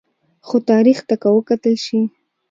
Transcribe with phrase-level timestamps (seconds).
[0.47, 1.99] خو تاریخ ته که وکتل شي